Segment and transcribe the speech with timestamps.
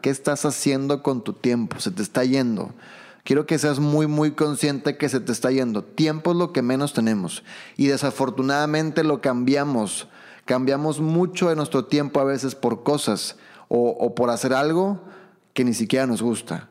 [0.00, 1.80] ¿Qué estás haciendo con tu tiempo?
[1.80, 2.70] Se te está yendo.
[3.24, 5.82] Quiero que seas muy, muy consciente que se te está yendo.
[5.82, 7.42] Tiempo es lo que menos tenemos.
[7.76, 10.06] Y desafortunadamente lo cambiamos.
[10.44, 15.00] Cambiamos mucho de nuestro tiempo a veces por cosas o, o por hacer algo
[15.52, 16.68] que ni siquiera nos gusta.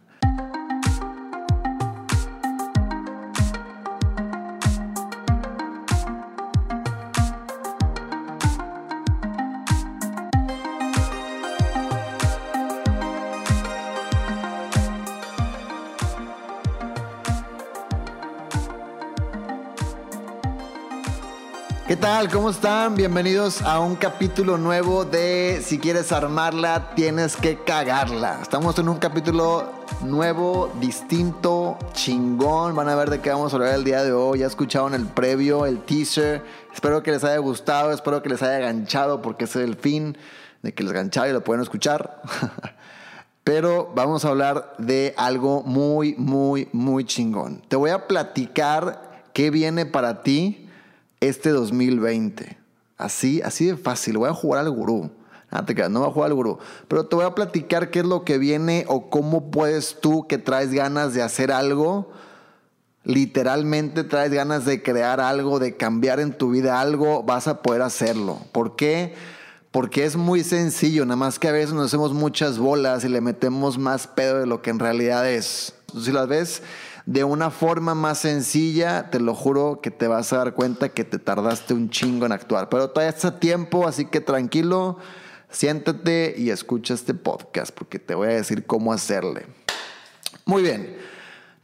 [21.88, 22.30] ¿Qué tal?
[22.30, 22.96] ¿Cómo están?
[22.96, 28.40] Bienvenidos a un capítulo nuevo de Si quieres armarla, tienes que cagarla.
[28.42, 32.76] Estamos en un capítulo nuevo, distinto, chingón.
[32.76, 34.40] Van a ver de qué vamos a hablar el día de hoy.
[34.40, 36.44] Ya escucharon el previo, el teaser.
[36.74, 40.18] Espero que les haya gustado, espero que les haya ganchado porque es el fin
[40.64, 42.22] de que les ganchara y lo pueden escuchar.
[43.46, 47.62] Pero vamos a hablar de algo muy, muy, muy chingón.
[47.70, 50.67] Te voy a platicar qué viene para ti
[51.20, 52.58] este 2020.
[52.98, 54.18] Así, así de fácil.
[54.18, 55.12] Voy a jugar al gurú.
[55.90, 56.58] No voy a jugar al gurú.
[56.88, 60.38] Pero te voy a platicar qué es lo que viene o cómo puedes tú que
[60.38, 62.12] traes ganas de hacer algo,
[63.04, 67.82] literalmente traes ganas de crear algo, de cambiar en tu vida algo, vas a poder
[67.82, 68.40] hacerlo.
[68.52, 69.14] ¿Por qué?
[69.72, 73.22] Porque es muy sencillo, nada más que a veces nos hacemos muchas bolas y le
[73.22, 75.74] metemos más pedo de lo que en realidad es.
[76.04, 76.62] Si las ves
[77.08, 81.06] de una forma más sencilla, te lo juro que te vas a dar cuenta que
[81.06, 82.68] te tardaste un chingo en actuar.
[82.68, 84.98] Pero todavía está tiempo, así que tranquilo,
[85.50, 89.46] siéntate y escucha este podcast porque te voy a decir cómo hacerle.
[90.46, 90.98] Muy bien.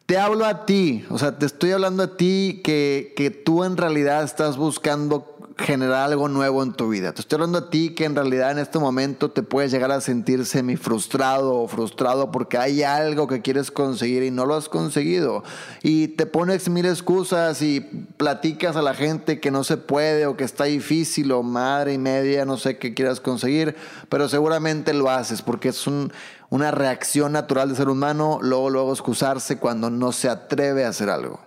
[0.05, 3.75] Te hablo a ti, o sea, te estoy hablando a ti que, que tú en
[3.75, 7.13] realidad estás buscando generar algo nuevo en tu vida.
[7.13, 10.01] Te estoy hablando a ti que en realidad en este momento te puedes llegar a
[10.01, 14.67] sentir semi frustrado o frustrado porque hay algo que quieres conseguir y no lo has
[14.67, 15.43] conseguido.
[15.83, 20.37] Y te pones mil excusas y platicas a la gente que no se puede o
[20.37, 23.75] que está difícil o madre y media, no sé qué quieras conseguir,
[24.09, 29.57] pero seguramente lo haces porque es una reacción natural de ser humano, luego, luego excusarse
[29.57, 31.39] cuando no se atreve a hacer algo.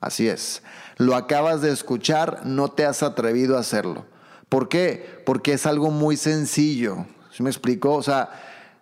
[0.00, 0.62] Así es.
[0.98, 4.04] Lo acabas de escuchar, no te has atrevido a hacerlo.
[4.48, 5.22] ¿Por qué?
[5.24, 7.06] Porque es algo muy sencillo.
[7.30, 7.94] ¿Sí me explico?
[7.94, 8.30] O sea,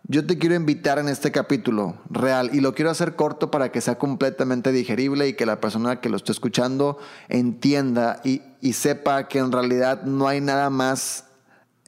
[0.08, 3.82] yo te quiero invitar en este capítulo real y lo quiero hacer corto para que
[3.82, 6.96] sea completamente digerible y que la persona que lo esté escuchando
[7.28, 8.40] entienda y,
[8.72, 11.26] sepa que en realidad no hay nada más,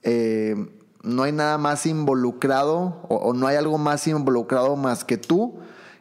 [0.02, 0.56] eh,
[1.02, 5.58] no hay nada más involucrado o no hay algo más involucrado más que tú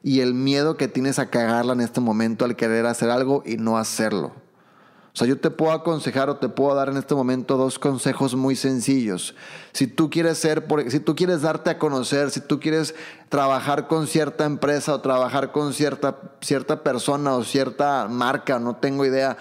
[0.07, 3.57] y el miedo que tienes a cagarla en este momento al querer hacer algo y
[3.57, 4.27] no hacerlo.
[4.27, 8.33] O sea, yo te puedo aconsejar o te puedo dar en este momento dos consejos
[8.33, 9.35] muy sencillos.
[9.73, 12.95] Si tú quieres ser, si tú quieres darte a conocer, si tú quieres
[13.27, 19.05] trabajar con cierta empresa o trabajar con cierta, cierta persona o cierta marca, no tengo
[19.05, 19.35] idea,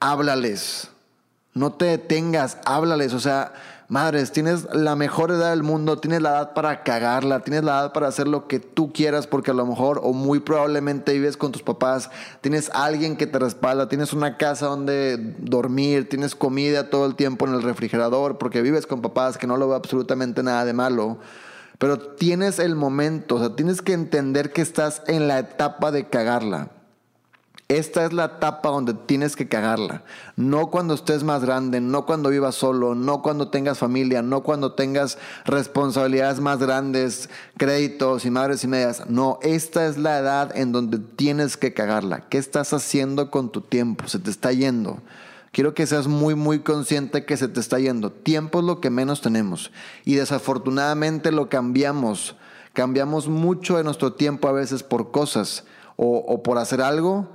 [0.00, 0.88] háblales.
[1.52, 3.12] No te detengas, háblales.
[3.12, 3.52] O sea,
[3.88, 7.92] madres, tienes la mejor edad del mundo, tienes la edad para cagarla, tienes la edad
[7.92, 11.52] para hacer lo que tú quieras porque a lo mejor o muy probablemente vives con
[11.52, 12.10] tus papás,
[12.40, 17.46] tienes alguien que te respalda, tienes una casa donde dormir, tienes comida todo el tiempo
[17.46, 21.18] en el refrigerador porque vives con papás, que no lo veo absolutamente nada de malo.
[21.78, 26.08] Pero tienes el momento, o sea, tienes que entender que estás en la etapa de
[26.08, 26.70] cagarla.
[27.68, 30.04] Esta es la etapa donde tienes que cagarla.
[30.36, 34.74] No cuando estés más grande, no cuando vivas solo, no cuando tengas familia, no cuando
[34.74, 39.10] tengas responsabilidades más grandes, créditos y madres y medias.
[39.10, 42.28] No, esta es la edad en donde tienes que cagarla.
[42.28, 44.06] ¿Qué estás haciendo con tu tiempo?
[44.06, 45.00] Se te está yendo.
[45.50, 48.12] Quiero que seas muy, muy consciente que se te está yendo.
[48.12, 49.72] Tiempo es lo que menos tenemos.
[50.04, 52.36] Y desafortunadamente lo cambiamos.
[52.74, 55.64] Cambiamos mucho de nuestro tiempo a veces por cosas
[55.96, 57.28] o, o por hacer algo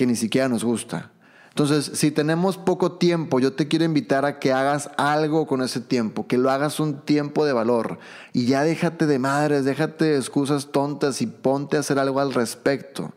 [0.00, 1.10] que ni siquiera nos gusta.
[1.50, 5.82] Entonces, si tenemos poco tiempo, yo te quiero invitar a que hagas algo con ese
[5.82, 7.98] tiempo, que lo hagas un tiempo de valor.
[8.32, 12.32] Y ya déjate de madres, déjate de excusas tontas y ponte a hacer algo al
[12.32, 13.12] respecto.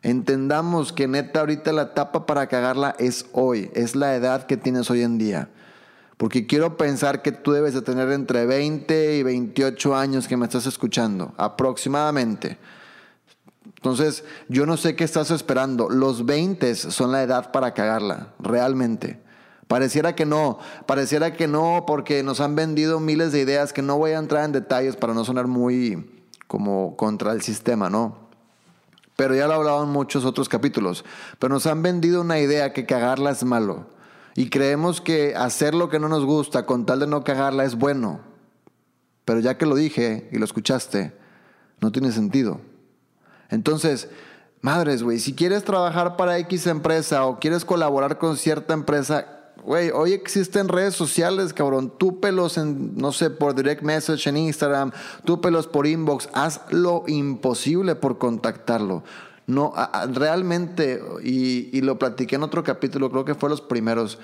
[0.00, 4.90] Entendamos que neta ahorita la etapa para cagarla es hoy, es la edad que tienes
[4.90, 5.50] hoy en día.
[6.16, 10.46] Porque quiero pensar que tú debes de tener entre 20 y 28 años que me
[10.46, 12.56] estás escuchando, aproximadamente.
[13.66, 15.88] Entonces, yo no sé qué estás esperando.
[15.88, 19.22] Los 20 son la edad para cagarla, realmente.
[19.68, 23.96] Pareciera que no, pareciera que no, porque nos han vendido miles de ideas que no
[23.96, 28.24] voy a entrar en detalles para no sonar muy como contra el sistema, ¿no?
[29.16, 31.04] Pero ya lo he hablado en muchos otros capítulos.
[31.38, 33.86] Pero nos han vendido una idea que cagarla es malo.
[34.34, 37.76] Y creemos que hacer lo que no nos gusta con tal de no cagarla es
[37.76, 38.20] bueno.
[39.24, 41.12] Pero ya que lo dije y lo escuchaste,
[41.80, 42.60] no tiene sentido.
[43.50, 44.08] Entonces,
[44.60, 49.26] madres, güey, si quieres trabajar para X empresa o quieres colaborar con cierta empresa,
[49.62, 51.92] güey, hoy existen redes sociales, cabrón.
[51.98, 54.92] Tú pelos en, no sé, por direct message en Instagram,
[55.24, 59.02] tú pelos por inbox, haz lo imposible por contactarlo.
[59.46, 59.74] No,
[60.12, 64.18] realmente, y, y lo platiqué en otro capítulo, creo que fue los primeros.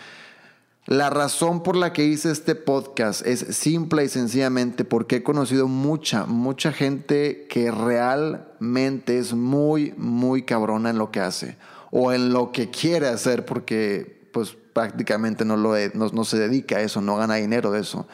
[0.87, 5.69] La razón por la que hice este podcast es simple y sencillamente porque he conocido
[5.69, 11.59] mucha, mucha gente que realmente es muy, muy cabrona en lo que hace
[11.91, 16.81] o en lo que quiere hacer porque pues prácticamente no, lo no, se dedica a
[16.81, 18.09] eso, no gana dinero de eso.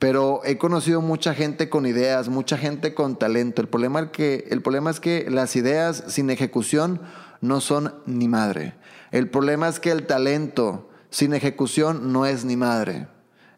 [0.00, 3.62] Pero he conocido mucha gente con ideas, mucha gente con talento.
[3.62, 7.00] El problema, es que, el problema es que las ideas sin ejecución
[7.40, 8.74] no son ni madre.
[9.12, 13.08] El problema es que el talento sin ejecución no es ni madre.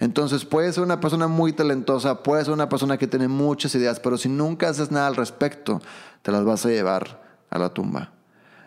[0.00, 4.00] Entonces puedes ser una persona muy talentosa, puedes ser una persona que tiene muchas ideas,
[4.00, 5.80] pero si nunca haces nada al respecto,
[6.22, 8.10] te las vas a llevar a la tumba.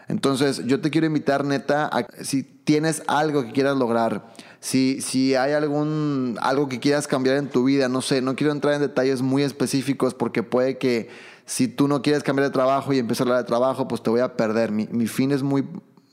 [0.08, 5.36] Entonces yo te quiero invitar, neta, a, si tienes algo que quieras lograr, si, si
[5.36, 8.82] hay algún, algo que quieras cambiar en tu vida, no sé, no quiero entrar en
[8.82, 11.10] detalles muy específicos porque puede que
[11.46, 14.10] si tú no quieres cambiar de trabajo y empezar a hablar de trabajo, pues te
[14.10, 14.72] voy a perder.
[14.72, 15.68] Mi, mi fin es muy,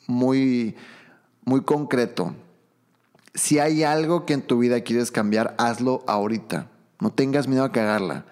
[0.08, 0.74] muy,
[1.44, 2.34] muy concreto
[3.34, 6.68] si hay algo que en tu vida quieres cambiar, hazlo ahorita.
[7.00, 8.26] No tengas miedo a cagarla.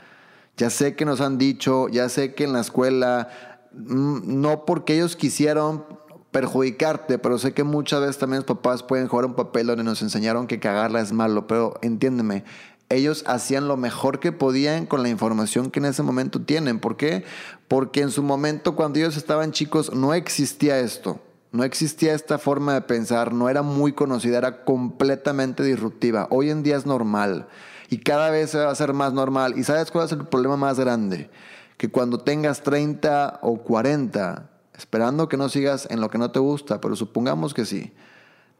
[0.56, 3.28] Ya sé que nos han dicho, ya sé que en la escuela,
[3.72, 5.84] mm, no porque ellos quisieron
[6.30, 10.02] perjudicarte, pero sé que muchas veces también los papás pueden jugar un papel donde nos
[10.02, 12.44] enseñaron que cagarla es malo, pero entiéndeme,
[12.90, 16.78] ellos hacían lo mejor que podían con la información que en ese momento tienen.
[16.80, 17.24] ¿Por qué?
[17.68, 21.20] Porque en su momento, cuando ellos estaban chicos, no existía esto.
[21.52, 26.28] No existía esta forma de pensar, no era muy conocida, era completamente disruptiva.
[26.30, 27.48] Hoy en día es normal
[27.88, 29.58] y cada vez se va a hacer más normal.
[29.58, 31.28] ¿Y sabes cuál es el problema más grande?
[31.76, 36.38] Que cuando tengas 30 o 40, esperando que no sigas en lo que no te
[36.38, 37.92] gusta, pero supongamos que sí,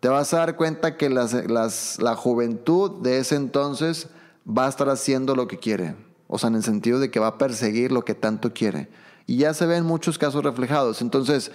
[0.01, 4.09] te vas a dar cuenta que la juventud de ese entonces
[4.49, 5.95] va a estar haciendo lo que quiere.
[6.27, 8.89] O sea, en el sentido de que va a perseguir lo que tanto quiere.
[9.27, 11.03] Y ya se ven muchos casos reflejados.
[11.03, 11.53] Entonces,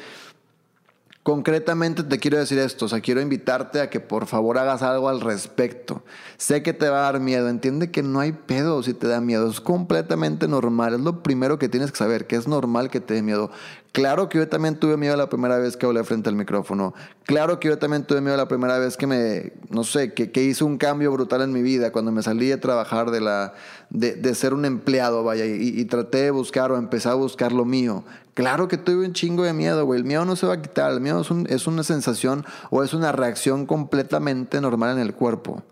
[1.26, 5.10] Concretamente te quiero decir esto, o sea, quiero invitarte a que por favor hagas algo
[5.10, 6.04] al respecto.
[6.38, 9.22] Sé que te va a dar miedo, entiende que no hay pedo si te da
[9.22, 13.00] miedo, es completamente normal, es lo primero que tienes que saber, que es normal que
[13.00, 13.50] te dé miedo.
[13.92, 16.94] Claro que yo también tuve miedo la primera vez que hablé frente al micrófono.
[17.24, 20.44] Claro que yo también tuve miedo la primera vez que me, no sé, que, que
[20.44, 23.56] hice un cambio brutal en mi vida, cuando me salí a trabajar de, la,
[23.90, 27.52] de, de ser un empleado, vaya, y, y, traté de buscar o empecé a buscar
[27.52, 28.04] lo mío.
[28.36, 29.98] Claro que tuve un chingo de miedo, güey.
[29.98, 30.92] El miedo no se va a quitar.
[30.92, 35.16] El miedo es, un, es una sensación o es una reacción completamente normal en el
[35.16, 35.64] cuerpo.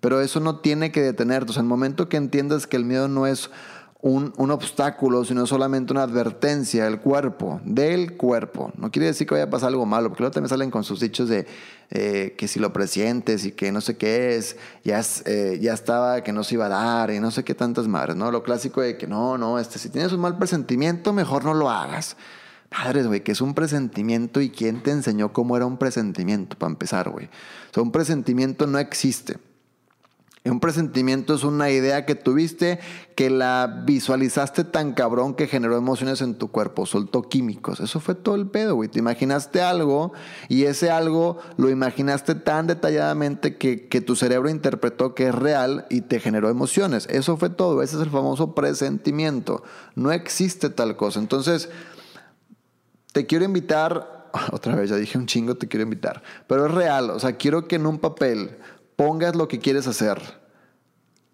[0.00, 1.50] Pero eso no tiene que detenerte.
[1.50, 3.50] O sea, el momento que entiendas que el miedo no es
[4.02, 8.72] un, un, obstáculo, sino solamente una advertencia del cuerpo, del cuerpo.
[8.76, 10.98] No quiere decir que vaya a pasar algo malo, porque luego también salen con sus
[10.98, 11.46] dichos de
[11.90, 15.72] eh, que si lo presientes y que no sé qué es, ya, es, eh, ya
[15.72, 18.32] estaba que no se iba a dar y no sé qué tantas madres, ¿no?
[18.32, 21.70] Lo clásico de que no, no, este, si tienes un mal presentimiento, mejor no lo
[21.70, 22.16] hagas.
[22.70, 26.72] Padres, güey, que es un presentimiento y quién te enseñó cómo era un presentimiento, para
[26.72, 27.26] empezar, güey.
[27.26, 29.36] O sea, un presentimiento no existe.
[30.44, 32.80] Un presentimiento es una idea que tuviste,
[33.14, 37.78] que la visualizaste tan cabrón que generó emociones en tu cuerpo, soltó químicos.
[37.78, 38.88] Eso fue todo el pedo, güey.
[38.88, 40.12] Te imaginaste algo
[40.48, 45.86] y ese algo lo imaginaste tan detalladamente que, que tu cerebro interpretó que es real
[45.90, 47.06] y te generó emociones.
[47.08, 47.80] Eso fue todo.
[47.80, 49.62] Ese es el famoso presentimiento.
[49.94, 51.20] No existe tal cosa.
[51.20, 51.68] Entonces,
[53.12, 56.22] te quiero invitar otra vez ya dije un chingo, te quiero invitar.
[56.46, 58.58] Pero es real, o sea, quiero que en un papel
[58.96, 60.20] pongas lo que quieres hacer,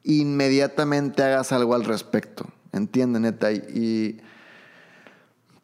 [0.08, 2.46] inmediatamente hagas algo al respecto.
[2.72, 3.52] Entiende, neta.
[3.52, 4.20] Y,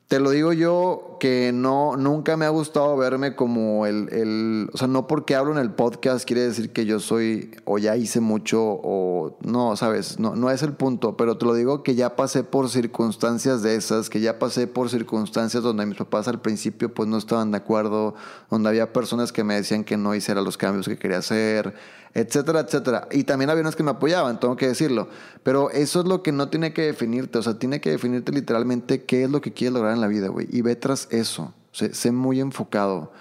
[0.09, 4.77] te lo digo yo que no, nunca me ha gustado verme como el, el, o
[4.77, 8.21] sea, no porque hablo en el podcast quiere decir que yo soy o ya hice
[8.21, 12.17] mucho o no, sabes, no, no es el punto, pero te lo digo que ya
[12.17, 16.93] pasé por circunstancias de esas, que ya pasé por circunstancias donde mis papás al principio
[16.93, 18.15] pues no estaban de acuerdo,
[18.51, 21.75] donde había personas que me decían que no hiciera los cambios que quería hacer,
[22.15, 23.09] etcétera, etcétera.
[23.11, 25.09] Y también había unos que me apoyaban, tengo que decirlo.
[25.43, 29.05] Pero eso es lo que no tiene que definirte, o sea, tiene que definirte literalmente
[29.05, 30.47] qué es lo que quieres lograr en la vida, güey.
[30.51, 33.13] Y ve tras eso, sé, muy enfocado.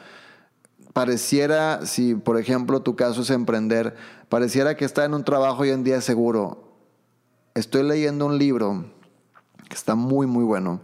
[0.93, 3.95] Pareciera, si por ejemplo tu caso es emprender,
[4.29, 6.71] pareciera que está en un trabajo hoy en día seguro.
[7.55, 8.85] Estoy leyendo un libro
[9.67, 10.81] que está muy, muy bueno.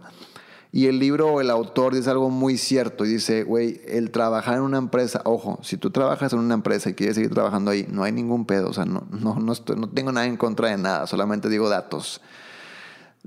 [0.72, 3.04] Y el libro el autor dice algo muy cierto.
[3.04, 6.94] Dice, güey, el trabajar en una empresa, ojo, si tú trabajas en una empresa y
[6.94, 8.68] quieres seguir trabajando ahí, no hay ningún pedo.
[8.68, 12.20] O sea, no, no, no, no tengo nada en contra de nada, solamente digo datos.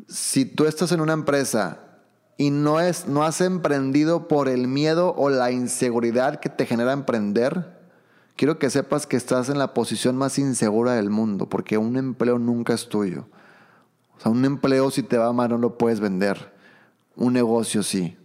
[0.08, 1.80] Si tú estás en una empresa
[2.38, 6.94] y no, es, no has emprendido por el miedo o la inseguridad que te genera
[6.94, 7.78] emprender,
[8.38, 12.40] quiero que sepas que estás en la posición más insegura del mundo, porque un empleo
[12.40, 13.28] nunca es tuyo.
[14.18, 16.53] O sea, un empleo si te va mal no lo puedes vender.
[17.16, 18.18] Un negocio sí.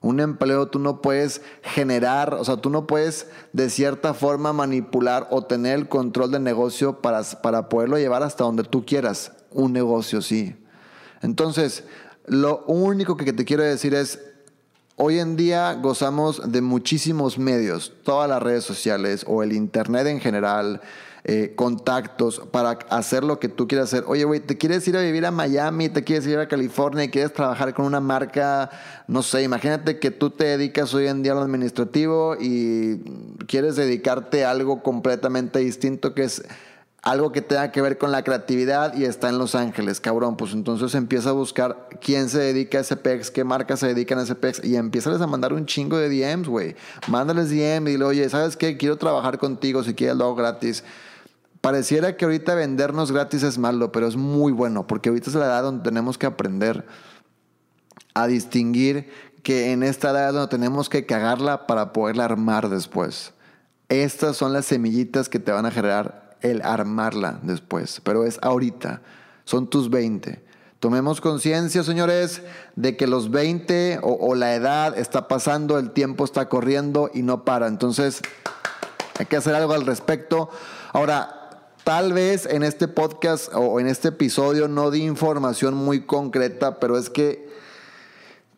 [0.00, 5.28] Un empleo tú no puedes generar, o sea, tú no puedes de cierta forma manipular
[5.30, 9.32] o tener el control del negocio para, para poderlo llevar hasta donde tú quieras.
[9.52, 10.56] Un negocio sí.
[11.22, 11.84] Entonces,
[12.26, 14.18] lo único que te quiero decir es,
[14.96, 20.20] hoy en día gozamos de muchísimos medios, todas las redes sociales o el Internet en
[20.20, 20.80] general,
[21.24, 24.04] eh, contactos para hacer lo que tú quieras hacer.
[24.08, 25.88] Oye, güey, ¿te quieres ir a vivir a Miami?
[25.88, 27.08] ¿Te quieres ir a California?
[27.12, 28.70] ¿Quieres trabajar con una marca?
[29.06, 33.02] No sé, imagínate que tú te dedicas hoy en día a lo administrativo y
[33.46, 36.42] quieres dedicarte a algo completamente distinto que es
[37.02, 40.36] algo que tenga que ver con la creatividad y está en Los Ángeles, cabrón.
[40.36, 44.20] Pues entonces empieza a buscar quién se dedica a ese PEX, qué marcas se dedican
[44.20, 46.76] a ese PEX y empieza a mandar un chingo de DMs, güey.
[47.08, 48.76] Mándales DM y dile, oye, ¿sabes qué?
[48.76, 50.84] Quiero trabajar contigo si quieres lo hago gratis.
[51.62, 55.46] Pareciera que ahorita vendernos gratis es malo, pero es muy bueno, porque ahorita es la
[55.46, 56.84] edad donde tenemos que aprender
[58.14, 59.12] a distinguir
[59.44, 63.32] que en esta edad donde tenemos que cagarla para poderla armar después.
[63.88, 69.00] Estas son las semillitas que te van a generar el armarla después, pero es ahorita,
[69.44, 70.44] son tus 20.
[70.80, 72.42] Tomemos conciencia, señores,
[72.74, 77.22] de que los 20 o, o, la edad está pasando, el tiempo está corriendo y
[77.22, 77.68] no para.
[77.68, 78.20] Entonces,
[79.16, 80.50] hay que hacer algo al respecto.
[80.92, 81.41] Ahora,
[81.84, 86.96] Tal vez en este podcast o en este episodio no di información muy concreta, pero
[86.96, 87.48] es que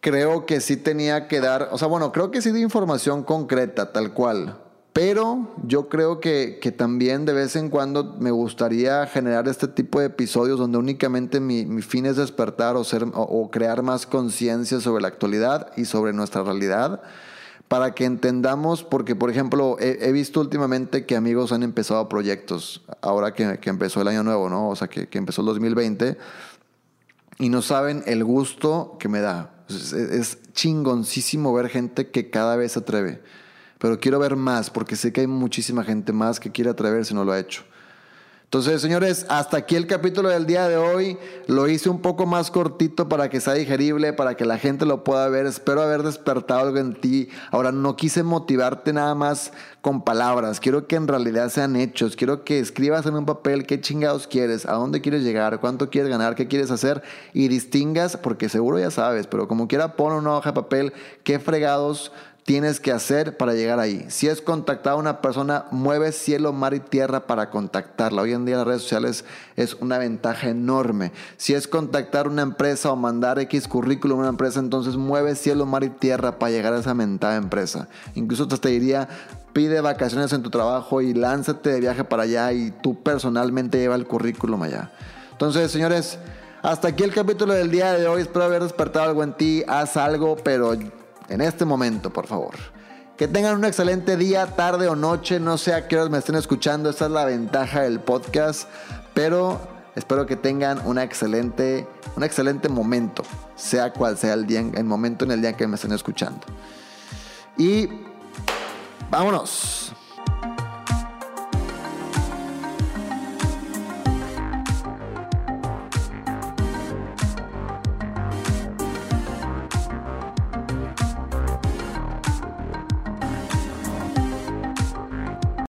[0.00, 3.92] creo que sí tenía que dar, o sea, bueno, creo que sí di información concreta,
[3.92, 4.60] tal cual.
[4.92, 10.06] Pero yo creo que, también de vez en cuando me gustaría generar este tipo de
[10.06, 15.00] episodios donde únicamente mi, mi fin es despertar o, ser, o crear más conciencia sobre
[15.00, 17.00] la actualidad y sobre nuestra realidad
[17.74, 23.34] para que entendamos, porque por ejemplo, he, visto últimamente que amigos han empezado proyectos, ahora
[23.34, 24.68] que, empezó el año nuevo, ¿no?
[24.68, 26.16] O sea, que, empezó el 2020,
[27.40, 29.64] y no saben el gusto que me da.
[29.68, 33.20] Es, es, chingoncísimo ver gente que cada vez se atreve,
[33.80, 37.16] pero quiero ver más, porque sé que hay muchísima gente más que quiere atreverse y
[37.16, 37.64] no lo ha hecho.
[38.54, 41.18] Entonces, señores, hasta aquí el capítulo del día de hoy.
[41.48, 45.02] Lo hice un poco más cortito para que sea digerible, para que la gente lo
[45.02, 45.46] pueda ver.
[45.46, 47.30] Espero haber despertado algo en ti.
[47.50, 50.60] Ahora, no quise motivarte nada más con palabras.
[50.60, 52.14] Quiero que en realidad sean hechos.
[52.14, 56.08] Quiero que escribas en un papel qué chingados quieres, a dónde quieres llegar, cuánto quieres
[56.08, 60.36] ganar, qué quieres hacer y distingas, porque seguro ya sabes, pero como quiera, pon una
[60.36, 60.92] hoja de papel
[61.24, 62.12] qué fregados
[62.44, 64.04] tienes que hacer para llegar ahí.
[64.08, 68.22] Si es contactar a una persona, mueve cielo, mar y tierra para contactarla.
[68.22, 69.24] Hoy en día las redes sociales
[69.56, 71.12] es una ventaja enorme.
[71.38, 75.64] Si es contactar una empresa o mandar X currículum a una empresa, entonces mueve cielo,
[75.64, 77.88] mar y tierra para llegar a esa mentada empresa.
[78.14, 79.08] Incluso te diría,
[79.54, 83.94] pide vacaciones en tu trabajo y lánzate de viaje para allá y tú personalmente lleva
[83.94, 84.92] el currículum allá.
[85.32, 86.18] Entonces, señores,
[86.62, 88.22] hasta aquí el capítulo del día de hoy.
[88.22, 89.64] Espero haber despertado algo en ti.
[89.66, 90.76] Haz algo, pero
[91.28, 92.54] en este momento, por favor.
[93.16, 96.34] Que tengan un excelente día, tarde o noche, no sé a qué horas me estén
[96.34, 98.68] escuchando, esta es la ventaja del podcast,
[99.14, 99.60] pero
[99.94, 103.22] espero que tengan una excelente, un excelente momento,
[103.54, 106.40] sea cual sea el, día, el momento en el día que me estén escuchando.
[107.56, 107.88] Y
[109.10, 109.93] vámonos.